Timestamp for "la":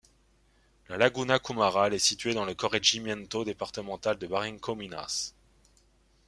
0.89-0.97